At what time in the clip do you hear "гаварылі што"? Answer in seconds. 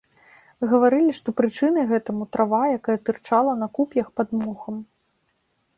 0.69-1.29